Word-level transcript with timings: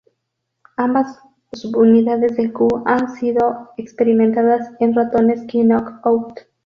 Ambas 0.77 1.19
subunidades 1.53 2.35
del 2.35 2.51
Ku 2.51 2.67
han 2.87 3.13
sido 3.17 3.69
experimentadas 3.77 4.71
en 4.79 4.95
ratones 4.95 5.45
knock 5.45 6.03
out. 6.03 6.39